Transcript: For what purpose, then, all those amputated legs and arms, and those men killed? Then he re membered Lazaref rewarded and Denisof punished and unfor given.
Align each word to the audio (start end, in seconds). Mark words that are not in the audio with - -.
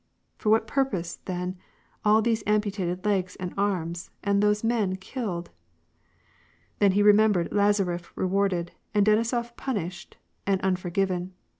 For 0.39 0.49
what 0.49 0.65
purpose, 0.65 1.19
then, 1.25 1.57
all 2.03 2.23
those 2.23 2.41
amputated 2.47 3.05
legs 3.05 3.35
and 3.35 3.53
arms, 3.55 4.09
and 4.23 4.41
those 4.41 4.63
men 4.63 4.95
killed? 4.95 5.51
Then 6.79 6.93
he 6.93 7.03
re 7.03 7.13
membered 7.13 7.51
Lazaref 7.51 8.11
rewarded 8.15 8.71
and 8.95 9.05
Denisof 9.05 9.55
punished 9.57 10.17
and 10.47 10.59
unfor 10.63 10.91
given. 10.91 11.35